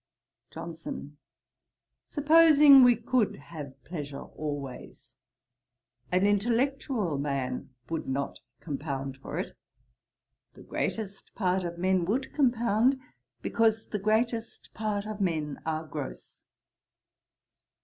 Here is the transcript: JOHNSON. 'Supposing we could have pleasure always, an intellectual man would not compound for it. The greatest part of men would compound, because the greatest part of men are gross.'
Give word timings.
JOHNSON. 0.49 1.15
'Supposing 2.07 2.83
we 2.83 2.95
could 2.95 3.35
have 3.35 3.79
pleasure 3.83 4.23
always, 4.23 5.15
an 6.11 6.25
intellectual 6.25 7.19
man 7.19 7.69
would 7.87 8.07
not 8.07 8.39
compound 8.61 9.15
for 9.17 9.37
it. 9.37 9.51
The 10.55 10.63
greatest 10.63 11.35
part 11.35 11.63
of 11.63 11.77
men 11.77 12.05
would 12.05 12.33
compound, 12.33 12.99
because 13.43 13.89
the 13.89 13.99
greatest 13.99 14.73
part 14.73 15.05
of 15.05 15.21
men 15.21 15.59
are 15.67 15.85
gross.' 15.85 16.45